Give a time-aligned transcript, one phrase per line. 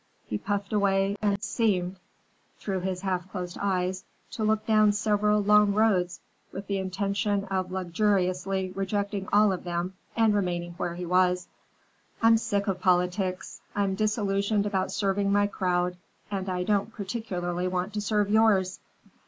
[0.25, 1.97] He puffed away and seemed,
[2.57, 7.71] through his half closed eyes, to look down several long roads with the intention of
[7.71, 11.47] luxuriously rejecting all of them and remaining where he was.
[12.19, 13.61] "I'm sick of politics.
[13.75, 15.97] I'm disillusioned about serving my crowd,
[16.31, 18.79] and I don't particularly want to serve yours.